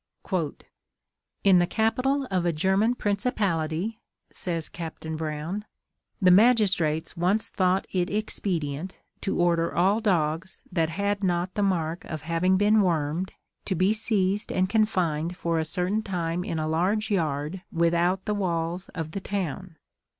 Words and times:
"In 1.43 1.59
the 1.59 1.67
capital 1.67 2.25
of 2.31 2.43
a 2.43 2.51
German 2.51 2.95
principality," 2.95 3.99
says 4.31 4.67
Capt. 4.67 5.03
Brown, 5.15 5.63
"the 6.19 6.31
magistrates 6.31 7.15
once 7.15 7.49
thought 7.49 7.85
it 7.91 8.09
expedient 8.09 8.97
to 9.21 9.37
order 9.37 9.71
all 9.75 9.99
dogs 9.99 10.59
that 10.71 10.89
had 10.89 11.23
not 11.23 11.53
the 11.53 11.61
mark 11.61 12.03
of 12.05 12.23
having 12.23 12.57
been 12.57 12.81
wormed, 12.81 13.33
to 13.65 13.75
be 13.75 13.93
seized 13.93 14.51
and 14.51 14.67
confined 14.67 15.37
for 15.37 15.59
a 15.59 15.65
certain 15.65 16.01
time 16.01 16.43
in 16.43 16.57
a 16.57 16.67
large 16.67 17.11
yard 17.11 17.61
without 17.71 18.25
the 18.25 18.33
walls 18.33 18.89
of 18.95 19.11
the 19.11 19.21
town. 19.21 19.75